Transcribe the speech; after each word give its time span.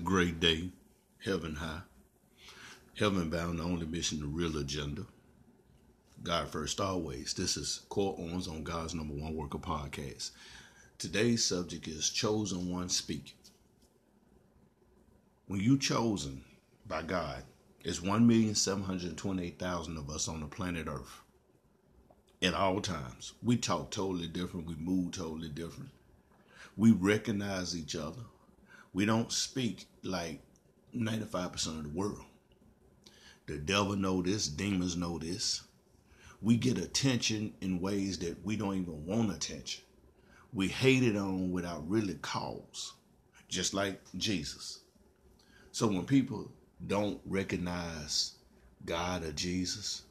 great 0.00 0.40
day, 0.40 0.70
heaven 1.24 1.54
high, 1.54 1.82
heaven 2.98 3.30
bound, 3.30 3.58
the 3.58 3.62
only 3.62 3.86
mission, 3.86 4.20
the 4.20 4.26
real 4.26 4.56
agenda. 4.58 5.06
God 6.22 6.48
first, 6.48 6.80
always. 6.80 7.34
This 7.34 7.56
is 7.56 7.82
Core 7.88 8.16
Owens 8.18 8.48
on 8.48 8.64
God's 8.64 8.94
number 8.94 9.14
one 9.14 9.36
worker 9.36 9.58
podcast. 9.58 10.30
Today's 10.98 11.44
subject 11.44 11.86
is 11.86 12.10
chosen 12.10 12.72
one 12.72 12.88
speak. 12.88 13.36
When 15.46 15.60
you 15.60 15.78
chosen 15.78 16.42
by 16.86 17.02
God, 17.02 17.44
it's 17.84 18.00
1,728,000 18.00 19.98
of 19.98 20.08
us 20.10 20.26
on 20.26 20.40
the 20.40 20.46
planet 20.46 20.88
Earth. 20.88 21.20
At 22.42 22.54
all 22.54 22.80
times. 22.80 23.34
We 23.42 23.56
talk 23.56 23.90
totally 23.90 24.26
different. 24.26 24.66
We 24.66 24.74
move 24.76 25.12
totally 25.12 25.50
different. 25.50 25.90
We 26.76 26.90
recognize 26.90 27.76
each 27.76 27.94
other. 27.94 28.22
We 28.94 29.06
don't 29.06 29.32
speak 29.32 29.86
like 30.04 30.40
95% 30.96 31.66
of 31.66 31.82
the 31.82 31.88
world. 31.88 32.24
The 33.46 33.58
devil 33.58 33.96
know 33.96 34.22
this, 34.22 34.46
demons 34.46 34.96
know 34.96 35.18
this. 35.18 35.64
We 36.40 36.56
get 36.56 36.78
attention 36.78 37.54
in 37.60 37.80
ways 37.80 38.20
that 38.20 38.44
we 38.44 38.54
don't 38.54 38.76
even 38.76 39.04
want 39.04 39.34
attention. 39.34 39.82
We 40.52 40.68
hate 40.68 41.02
it 41.02 41.16
on 41.16 41.50
without 41.50 41.88
really 41.90 42.14
cause, 42.22 42.92
just 43.48 43.74
like 43.74 44.00
Jesus. 44.16 44.78
So 45.72 45.88
when 45.88 46.06
people 46.06 46.52
don't 46.86 47.20
recognize 47.26 48.34
God 48.84 49.24
or 49.24 49.32
Jesus, 49.32 50.02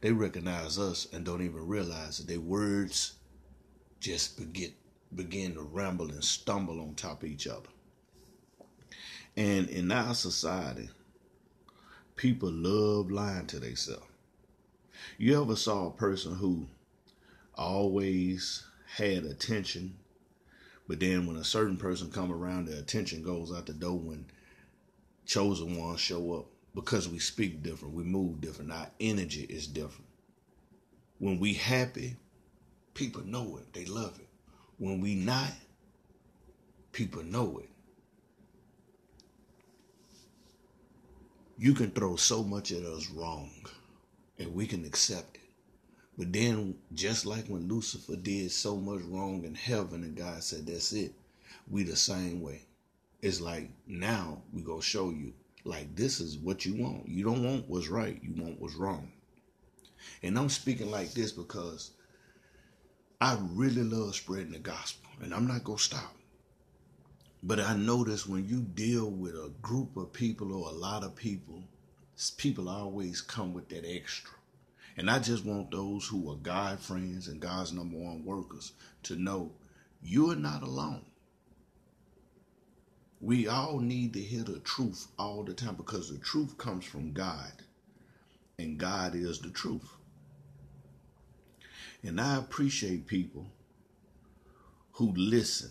they 0.00 0.10
recognize 0.10 0.78
us 0.78 1.06
and 1.12 1.22
don't 1.22 1.42
even 1.42 1.66
realize 1.66 2.16
that 2.16 2.28
their 2.28 2.40
words 2.40 3.16
just 4.00 4.38
begin 4.38 4.72
begin 5.14 5.54
to 5.54 5.62
ramble 5.62 6.10
and 6.10 6.24
stumble 6.24 6.80
on 6.80 6.94
top 6.94 7.22
of 7.22 7.28
each 7.28 7.46
other. 7.46 7.68
And 9.36 9.68
in 9.68 9.92
our 9.92 10.14
society, 10.14 10.88
people 12.16 12.50
love 12.50 13.10
lying 13.10 13.46
to 13.48 13.58
themselves. 13.60 14.06
You 15.18 15.40
ever 15.42 15.56
saw 15.56 15.86
a 15.86 15.90
person 15.90 16.34
who 16.34 16.66
always 17.54 18.64
had 18.96 19.24
attention, 19.24 19.98
but 20.88 21.00
then 21.00 21.26
when 21.26 21.36
a 21.36 21.44
certain 21.44 21.76
person 21.76 22.10
come 22.10 22.32
around, 22.32 22.66
the 22.66 22.78
attention 22.78 23.22
goes 23.22 23.52
out 23.52 23.66
the 23.66 23.74
door 23.74 23.98
when 23.98 24.26
chosen 25.26 25.76
ones 25.76 26.00
show 26.00 26.34
up 26.34 26.46
because 26.74 27.08
we 27.08 27.18
speak 27.18 27.62
different, 27.62 27.94
we 27.94 28.04
move 28.04 28.40
different, 28.40 28.72
our 28.72 28.90
energy 29.00 29.42
is 29.48 29.66
different. 29.66 30.06
When 31.18 31.38
we 31.38 31.54
happy, 31.54 32.16
people 32.94 33.22
know 33.24 33.58
it, 33.58 33.72
they 33.72 33.86
love 33.86 34.18
it. 34.18 34.28
When 34.78 35.00
we 35.00 35.14
not, 35.14 35.52
people 36.92 37.22
know 37.22 37.58
it. 37.58 37.70
You 41.58 41.72
can 41.72 41.90
throw 41.90 42.16
so 42.16 42.42
much 42.42 42.70
at 42.70 42.82
us 42.82 43.08
wrong, 43.08 43.50
and 44.38 44.54
we 44.54 44.66
can 44.66 44.84
accept 44.84 45.36
it. 45.36 45.40
But 46.18 46.30
then, 46.30 46.76
just 46.92 47.24
like 47.24 47.46
when 47.46 47.66
Lucifer 47.66 48.14
did 48.14 48.52
so 48.52 48.76
much 48.76 49.00
wrong 49.04 49.42
in 49.42 49.54
heaven, 49.54 50.04
and 50.04 50.14
God 50.14 50.42
said, 50.42 50.66
That's 50.66 50.92
it, 50.92 51.14
we 51.70 51.82
the 51.82 51.96
same 51.96 52.42
way. 52.42 52.60
It's 53.22 53.40
like 53.40 53.70
now 53.86 54.42
we 54.52 54.60
go 54.60 54.80
show 54.80 55.08
you, 55.08 55.32
like, 55.64 55.96
this 55.96 56.20
is 56.20 56.36
what 56.36 56.66
you 56.66 56.74
want. 56.74 57.08
You 57.08 57.24
don't 57.24 57.42
want 57.42 57.70
what's 57.70 57.88
right, 57.88 58.20
you 58.22 58.34
want 58.42 58.60
what's 58.60 58.74
wrong. 58.74 59.10
And 60.22 60.38
I'm 60.38 60.50
speaking 60.50 60.90
like 60.90 61.12
this 61.12 61.32
because 61.32 61.92
I 63.18 63.38
really 63.40 63.82
love 63.82 64.14
spreading 64.14 64.52
the 64.52 64.58
gospel, 64.58 65.10
and 65.22 65.32
I'm 65.32 65.46
not 65.46 65.64
going 65.64 65.78
to 65.78 65.84
stop. 65.84 66.14
But 67.42 67.60
I 67.60 67.76
notice 67.76 68.26
when 68.26 68.48
you 68.48 68.60
deal 68.60 69.10
with 69.10 69.34
a 69.34 69.52
group 69.62 69.96
of 69.96 70.12
people 70.12 70.52
or 70.52 70.68
a 70.68 70.74
lot 70.74 71.04
of 71.04 71.14
people, 71.14 71.62
people 72.36 72.68
always 72.68 73.20
come 73.20 73.52
with 73.52 73.68
that 73.68 73.84
extra. 73.86 74.32
And 74.96 75.10
I 75.10 75.18
just 75.18 75.44
want 75.44 75.70
those 75.70 76.06
who 76.06 76.30
are 76.30 76.36
God 76.36 76.80
friends 76.80 77.28
and 77.28 77.40
God's 77.40 77.72
number 77.72 77.98
one 77.98 78.24
workers 78.24 78.72
to 79.04 79.16
know 79.16 79.52
you 80.02 80.30
are 80.30 80.36
not 80.36 80.62
alone. 80.62 81.04
We 83.20 83.48
all 83.48 83.80
need 83.80 84.12
to 84.14 84.20
hear 84.20 84.42
the 84.42 84.60
truth 84.60 85.08
all 85.18 85.42
the 85.42 85.54
time 85.54 85.74
because 85.74 86.10
the 86.10 86.18
truth 86.18 86.56
comes 86.58 86.84
from 86.84 87.12
God, 87.12 87.52
and 88.58 88.78
God 88.78 89.14
is 89.14 89.40
the 89.40 89.50
truth. 89.50 89.88
And 92.02 92.20
I 92.20 92.36
appreciate 92.36 93.06
people 93.06 93.46
who 94.92 95.12
listen 95.16 95.70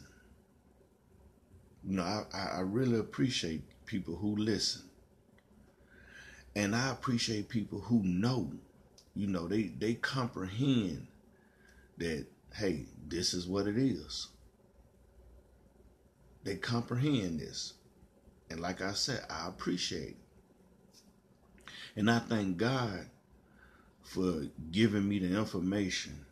you 1.88 1.98
know, 1.98 2.04
I, 2.04 2.26
I 2.58 2.60
really 2.62 3.00
appreciate 3.00 3.64
people 3.86 4.16
who 4.16 4.36
listen. 4.36 4.84
And 6.56 6.76
I 6.76 6.92
appreciate 6.92 7.50
people 7.50 7.80
who 7.82 8.04
know, 8.04 8.52
you 9.16 9.28
know, 9.28 9.48
they, 9.48 9.64
they 9.64 9.96
comprehend 9.96 11.08
that, 11.98 12.28
hey, 12.56 12.86
this 13.08 13.34
is 13.34 13.48
what 13.48 13.68
it 13.68 13.78
is. 13.78 14.30
They 16.44 16.56
comprehend 16.56 17.40
this. 17.42 17.74
And 18.50 18.60
like 18.62 18.82
I 18.82 18.94
said, 18.94 19.26
I 19.30 19.48
appreciate 19.48 20.18
And 21.96 22.12
I 22.12 22.20
thank 22.20 22.58
God 22.58 23.08
for 24.04 24.48
giving 24.72 25.08
me 25.08 25.20
the 25.20 25.38
information, 25.38 26.26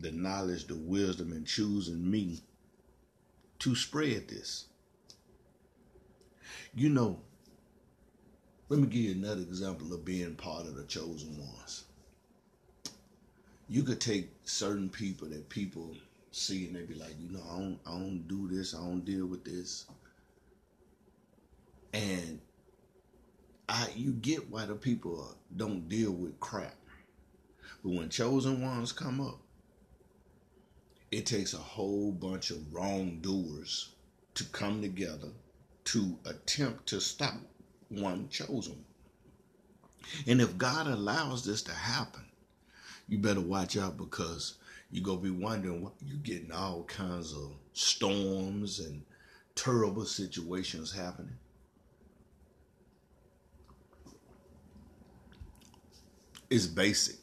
the 0.00 0.12
knowledge, 0.12 0.66
the 0.66 0.76
wisdom, 0.76 1.32
and 1.32 1.46
choosing 1.46 2.10
me 2.10 2.40
to 3.60 3.74
spread 3.76 4.28
this. 4.28 4.66
You 6.74 6.88
know, 6.88 7.20
let 8.70 8.80
me 8.80 8.86
give 8.86 9.02
you 9.02 9.12
another 9.12 9.42
example 9.42 9.92
of 9.92 10.06
being 10.06 10.34
part 10.34 10.66
of 10.66 10.74
the 10.74 10.84
chosen 10.84 11.36
ones. 11.36 11.84
You 13.68 13.82
could 13.82 14.00
take 14.00 14.30
certain 14.44 14.88
people 14.88 15.28
that 15.28 15.50
people 15.50 15.94
see 16.30 16.66
and 16.66 16.76
they 16.76 16.82
be 16.82 16.94
like, 16.94 17.14
you 17.20 17.30
know, 17.30 17.42
I 17.50 17.58
don't, 17.58 17.78
I 17.86 17.90
don't 17.90 18.26
do 18.26 18.48
this, 18.48 18.74
I 18.74 18.78
don't 18.78 19.04
deal 19.04 19.26
with 19.26 19.44
this, 19.44 19.84
and 21.92 22.40
I, 23.68 23.88
you 23.94 24.12
get 24.12 24.50
why 24.50 24.64
the 24.64 24.74
people 24.74 25.36
don't 25.54 25.90
deal 25.90 26.12
with 26.12 26.40
crap. 26.40 26.74
But 27.84 27.92
when 27.92 28.08
chosen 28.08 28.62
ones 28.62 28.92
come 28.92 29.20
up, 29.20 29.40
it 31.10 31.26
takes 31.26 31.52
a 31.52 31.58
whole 31.58 32.12
bunch 32.12 32.50
of 32.50 32.72
wrongdoers 32.72 33.90
to 34.34 34.44
come 34.44 34.80
together 34.80 35.28
to 35.84 36.18
attempt 36.26 36.86
to 36.88 37.00
stop 37.00 37.34
one 37.88 38.28
chosen. 38.28 38.84
And 40.26 40.40
if 40.40 40.58
God 40.58 40.86
allows 40.86 41.44
this 41.44 41.62
to 41.62 41.72
happen, 41.72 42.24
you 43.08 43.18
better 43.18 43.40
watch 43.40 43.76
out 43.76 43.96
because 43.96 44.54
you're 44.90 45.04
going 45.04 45.18
to 45.18 45.24
be 45.24 45.30
wondering 45.30 45.82
what 45.82 45.94
you're 46.04 46.16
getting 46.18 46.52
all 46.52 46.84
kinds 46.84 47.32
of 47.32 47.52
storms 47.72 48.80
and 48.80 49.02
terrible 49.54 50.04
situations 50.04 50.92
happening. 50.92 51.36
It's 56.50 56.66
basic. 56.66 57.16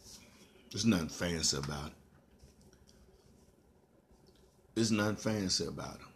There's 0.71 0.85
nothing 0.85 1.09
fancy 1.09 1.57
about 1.57 1.87
it. 1.87 1.93
There's 4.73 4.91
nothing 4.91 5.17
fancy 5.17 5.65
about 5.65 5.95
it. 5.95 6.08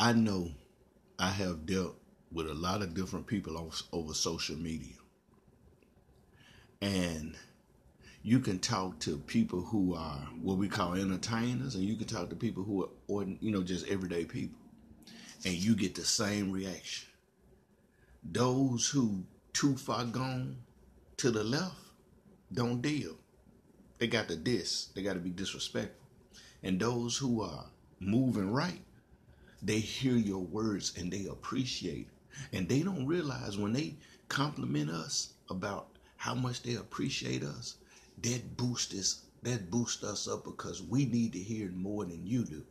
I 0.00 0.12
know 0.12 0.52
I 1.18 1.30
have 1.30 1.66
dealt 1.66 1.96
with 2.30 2.48
a 2.48 2.54
lot 2.54 2.82
of 2.82 2.94
different 2.94 3.26
people 3.26 3.72
over 3.92 4.14
social 4.14 4.56
media. 4.56 4.94
And 6.80 7.34
you 8.22 8.38
can 8.38 8.60
talk 8.60 9.00
to 9.00 9.18
people 9.18 9.60
who 9.60 9.96
are 9.96 10.20
what 10.40 10.56
we 10.56 10.68
call 10.68 10.94
entertainers, 10.94 11.74
and 11.74 11.82
you 11.82 11.96
can 11.96 12.06
talk 12.06 12.30
to 12.30 12.36
people 12.36 12.62
who 12.62 12.84
are, 12.84 12.88
ordin- 13.08 13.38
you 13.40 13.50
know, 13.50 13.64
just 13.64 13.88
everyday 13.88 14.24
people, 14.24 14.60
and 15.44 15.54
you 15.54 15.74
get 15.74 15.96
the 15.96 16.04
same 16.04 16.52
reaction. 16.52 17.08
Those 18.22 18.88
who 18.88 19.24
too 19.52 19.76
far 19.76 20.04
gone 20.04 20.58
to 21.16 21.32
the 21.32 21.42
left 21.42 21.74
don't 22.52 22.80
deal. 22.80 23.16
They 23.98 24.06
got 24.06 24.28
the 24.28 24.36
diss. 24.36 24.86
They 24.94 25.02
got 25.02 25.14
to 25.14 25.18
be 25.20 25.30
disrespectful. 25.30 26.06
And 26.62 26.78
those 26.78 27.16
who 27.16 27.42
are 27.42 27.66
moving 27.98 28.52
right 28.52 28.82
they 29.62 29.80
hear 29.80 30.16
your 30.16 30.42
words 30.44 30.92
and 30.98 31.12
they 31.12 31.26
appreciate 31.26 32.08
And 32.52 32.68
they 32.68 32.82
don't 32.82 33.06
realize 33.06 33.58
when 33.58 33.72
they 33.72 33.96
compliment 34.28 34.90
us 34.90 35.34
about 35.50 35.88
how 36.16 36.34
much 36.34 36.62
they 36.62 36.74
appreciate 36.74 37.42
us, 37.42 37.76
that 38.22 38.56
boosts 38.56 38.94
us, 38.94 39.22
that 39.42 39.70
boosts 39.70 40.04
us 40.04 40.28
up 40.28 40.44
because 40.44 40.82
we 40.82 41.06
need 41.06 41.32
to 41.34 41.38
hear 41.40 41.70
more 41.72 42.04
than 42.04 42.26
you 42.26 42.44
do. 42.44 42.64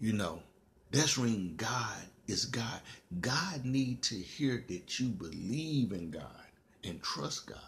You 0.00 0.12
know, 0.14 0.42
that's 0.90 1.18
when 1.18 1.56
God 1.56 1.96
is 2.26 2.46
God. 2.46 2.80
God 3.20 3.64
need 3.64 4.02
to 4.04 4.16
hear 4.16 4.64
that 4.68 5.00
you 5.00 5.08
believe 5.08 5.92
in 5.92 6.10
God 6.10 6.46
and 6.84 7.02
trust 7.02 7.46
God 7.46 7.58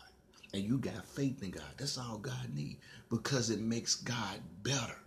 and 0.54 0.62
you 0.64 0.78
got 0.78 1.06
faith 1.06 1.42
in 1.42 1.50
God. 1.50 1.64
That's 1.78 1.98
all 1.98 2.18
God 2.18 2.54
need 2.54 2.78
because 3.10 3.50
it 3.50 3.60
makes 3.60 3.96
God 3.96 4.40
better. 4.62 4.98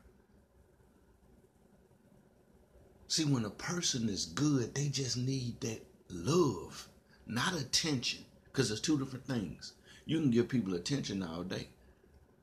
See, 3.09 3.24
when 3.24 3.45
a 3.45 3.50
person 3.50 4.09
is 4.09 4.25
good, 4.25 4.75
they 4.75 4.89
just 4.89 5.15
need 5.15 5.62
that 5.62 5.81
love, 6.09 6.89
not 7.25 7.54
attention, 7.54 8.25
because 8.45 8.69
it's 8.69 8.81
two 8.81 9.00
different 9.00 9.25
things. 9.25 9.74
You 10.06 10.19
can 10.19 10.30
give 10.30 10.50
people 10.50 10.74
attention 10.74 11.24
all 11.24 11.44
day, 11.44 11.69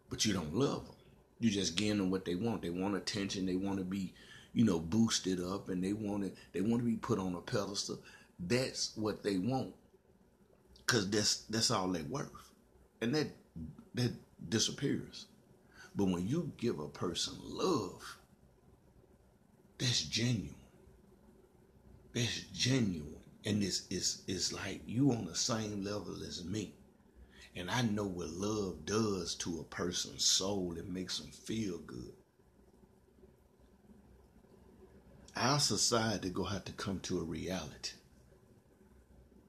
but 0.09 0.25
you 0.25 0.33
don't 0.33 0.55
love 0.55 0.87
them. 0.87 0.95
You 1.39 1.51
just 1.51 1.77
give 1.77 1.99
them 1.99 2.11
what 2.11 2.25
they 2.25 2.35
want. 2.35 2.63
They 2.63 2.71
want 2.71 2.97
attention. 2.97 3.45
They 3.45 3.57
want 3.57 3.79
to 3.79 3.85
be, 3.85 4.15
you 4.55 4.65
know, 4.65 4.79
boosted 4.79 5.39
up, 5.43 5.69
and 5.69 5.85
they 5.85 5.93
want 5.93 6.25
it. 6.25 6.35
They 6.53 6.63
want 6.63 6.83
to 6.83 6.89
be 6.89 6.97
put 6.97 7.19
on 7.19 7.35
a 7.35 7.41
pedestal. 7.41 7.99
That's 8.39 8.93
what 8.97 9.23
they 9.23 9.37
want, 9.37 9.75
cause 10.87 11.09
that's 11.11 11.39
that's 11.51 11.71
all 11.71 11.89
they're 11.89 12.03
worth, 12.05 12.31
and 13.01 13.15
that 13.15 13.29
that 13.95 14.13
disappears. 14.49 15.27
But 15.95 16.07
when 16.07 16.27
you 16.27 16.53
give 16.57 16.79
a 16.79 16.89
person 16.89 17.35
love, 17.43 18.19
that's 19.79 20.03
genuine. 20.03 20.55
That's 22.12 22.41
genuine. 22.53 23.17
And 23.44 23.62
it's, 23.62 23.82
it's, 23.91 24.23
it's 24.26 24.53
like 24.53 24.81
you 24.87 25.12
on 25.12 25.26
the 25.26 25.35
same 25.35 25.85
level 25.85 26.17
as 26.26 26.44
me. 26.44 26.75
And 27.56 27.71
I 27.71 27.82
know 27.82 28.05
what 28.05 28.31
love 28.31 28.85
does 28.85 29.35
to 29.37 29.61
a 29.61 29.65
person's 29.65 30.25
soul. 30.25 30.76
It 30.76 30.88
makes 30.88 31.19
them 31.19 31.31
feel 31.31 31.79
good. 31.79 32.12
Our 35.37 35.59
society 35.59 36.31
gonna 36.31 36.50
have 36.50 36.65
to 36.67 36.73
come 36.73 37.00
to 37.00 37.20
a 37.20 37.25
reality. 37.25 37.93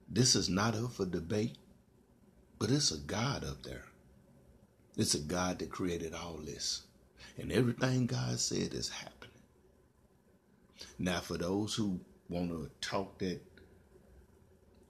This 0.09 0.35
is 0.35 0.49
not 0.49 0.75
up 0.75 0.93
for 0.93 1.05
debate, 1.05 1.57
but 2.59 2.71
it's 2.71 2.91
a 2.91 2.97
God 2.97 3.43
up 3.43 3.63
there. 3.63 3.85
It's 4.97 5.13
a 5.13 5.19
God 5.19 5.59
that 5.59 5.69
created 5.69 6.13
all 6.13 6.37
this. 6.37 6.83
And 7.37 7.51
everything 7.51 8.05
God 8.07 8.39
said 8.39 8.73
is 8.73 8.89
happening. 8.89 9.14
Now, 10.97 11.19
for 11.19 11.37
those 11.37 11.75
who 11.75 11.99
want 12.29 12.49
to 12.49 12.69
talk 12.81 13.19
that 13.19 13.41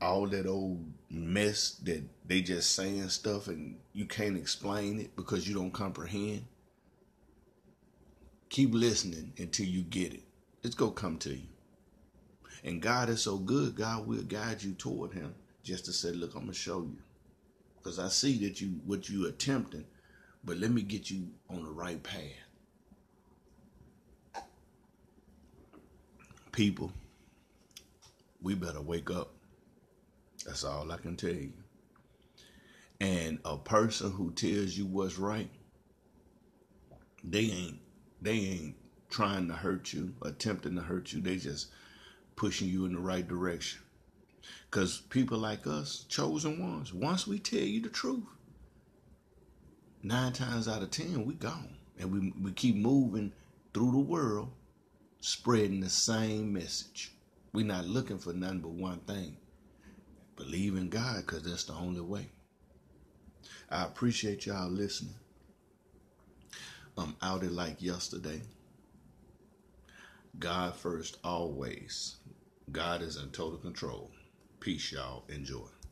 all 0.01 0.27
that 0.27 0.45
old 0.45 0.85
mess 1.09 1.71
that 1.83 2.03
they 2.27 2.41
just 2.41 2.75
saying 2.75 3.09
stuff 3.09 3.47
and 3.47 3.77
you 3.93 4.05
can't 4.05 4.37
explain 4.37 4.99
it 4.99 5.15
because 5.15 5.47
you 5.47 5.55
don't 5.55 5.71
comprehend, 5.71 6.45
keep 8.49 8.73
listening 8.73 9.33
until 9.37 9.65
you 9.65 9.81
get 9.81 10.13
it. 10.13 10.23
It's 10.63 10.75
going 10.75 10.93
to 10.93 11.01
come 11.01 11.17
to 11.19 11.33
you. 11.33 11.47
And 12.63 12.81
God 12.81 13.09
is 13.09 13.21
so 13.21 13.37
good, 13.37 13.75
God 13.75 14.07
will 14.07 14.23
guide 14.23 14.63
you 14.63 14.73
toward 14.73 15.13
him 15.13 15.35
just 15.63 15.85
to 15.85 15.93
say, 15.93 16.11
look, 16.11 16.33
I'm 16.33 16.41
going 16.41 16.53
to 16.53 16.57
show 16.57 16.79
you. 16.81 16.97
Because 17.77 17.99
I 17.99 18.07
see 18.07 18.37
that 18.47 18.61
you 18.61 18.79
what 18.85 19.09
you 19.09 19.27
attempting, 19.27 19.85
but 20.43 20.57
let 20.57 20.71
me 20.71 20.81
get 20.81 21.11
you 21.11 21.27
on 21.49 21.63
the 21.63 21.69
right 21.69 22.01
path. 22.01 22.44
People, 26.55 26.93
we 28.41 28.55
better 28.55 28.79
wake 28.79 29.11
up. 29.11 29.33
That's 30.45 30.63
all 30.63 30.89
I 30.89 30.95
can 30.95 31.17
tell 31.17 31.33
you. 31.33 31.51
And 33.01 33.39
a 33.43 33.57
person 33.57 34.09
who 34.11 34.31
tells 34.31 34.77
you 34.77 34.85
what's 34.85 35.19
right, 35.19 35.49
they 37.25 37.41
ain't 37.41 37.79
they 38.21 38.31
ain't 38.31 38.75
trying 39.09 39.49
to 39.49 39.53
hurt 39.53 39.91
you, 39.91 40.15
attempting 40.21 40.77
to 40.77 40.81
hurt 40.81 41.11
you. 41.11 41.19
They 41.19 41.35
just 41.35 41.71
pushing 42.37 42.69
you 42.69 42.85
in 42.85 42.93
the 42.93 43.01
right 43.01 43.27
direction. 43.27 43.81
Cause 44.71 45.01
people 45.09 45.37
like 45.37 45.67
us, 45.67 46.05
chosen 46.07 46.61
ones, 46.61 46.93
once 46.93 47.27
we 47.27 47.37
tell 47.37 47.59
you 47.59 47.81
the 47.81 47.89
truth, 47.89 48.23
nine 50.03 50.31
times 50.31 50.69
out 50.69 50.83
of 50.83 50.91
ten 50.91 51.25
we 51.25 51.33
gone. 51.33 51.75
And 51.99 52.13
we 52.13 52.33
we 52.41 52.53
keep 52.53 52.77
moving 52.77 53.33
through 53.73 53.91
the 53.91 53.97
world 53.97 54.53
spreading 55.25 55.79
the 55.79 55.89
same 55.89 56.53
message. 56.53 57.11
We're 57.51 57.65
not 57.65 57.87
looking 57.87 58.19
for 58.19 58.31
nothing 58.31 58.59
but 58.59 58.73
one 58.73 58.99
thing. 58.99 59.37
Believe 60.35 60.75
in 60.75 60.87
God 60.89 61.25
because 61.25 61.41
that's 61.41 61.63
the 61.63 61.73
only 61.73 62.01
way. 62.01 62.27
I 63.71 63.85
appreciate 63.85 64.45
y'all 64.45 64.69
listening. 64.69 65.15
I'm 66.95 67.15
out 67.23 67.41
it 67.41 67.51
like 67.51 67.81
yesterday. 67.81 68.39
God 70.37 70.75
first, 70.75 71.17
always. 71.23 72.17
God 72.71 73.01
is 73.01 73.17
in 73.17 73.31
total 73.31 73.57
control. 73.57 74.11
Peace, 74.59 74.91
y'all. 74.91 75.23
Enjoy. 75.29 75.74